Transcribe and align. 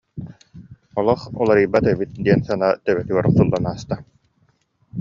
Олох 0.99 1.21
уларыйбат 1.41 1.85
эбит 1.91 2.11
диэн 2.25 2.41
санаа 2.47 2.71
төбөтүгэр 2.85 3.25
охсуллан 3.29 3.65
ааста 3.69 3.95